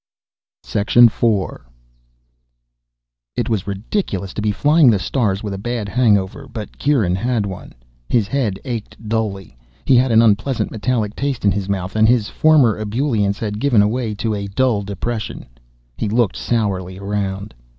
[0.63, 1.65] 4.
[3.35, 7.45] It was ridiculous to be flying the stars with a bad hangover, but Kieran had
[7.45, 7.75] one.
[8.09, 12.29] His head ached dully, he had an unpleasant metallic taste in his mouth, and his
[12.29, 15.45] former ebullience had given way to a dull depression.
[15.99, 17.53] He looked sourly around.